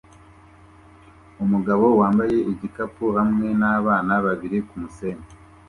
Umugabo 1.43 1.85
wambaye 1.99 2.37
igikapu 2.51 3.05
hamwe 3.17 3.47
nabana 3.59 4.13
babiri 4.25 4.57
kumusenyi 4.67 5.25